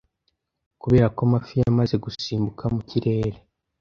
[0.81, 3.37] Kubera ko amafi yamaze gusimbuka mu kirere